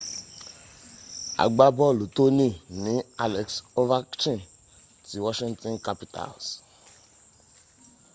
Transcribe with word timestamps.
agbábọ̀lù 1.43 2.05
tòní 2.15 2.47
ní 2.83 2.93
alex 3.25 3.47
overchkin 3.79 4.39
ti 5.07 5.15
washington 5.25 5.75
capitals 5.85 6.45